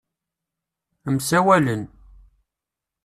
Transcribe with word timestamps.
Msawalen. 1.13 1.81